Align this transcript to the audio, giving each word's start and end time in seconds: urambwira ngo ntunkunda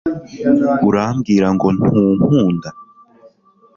urambwira 0.87 1.47
ngo 1.55 1.67
ntunkunda 1.77 2.69